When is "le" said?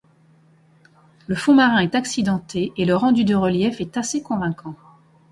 1.27-1.35, 2.85-2.95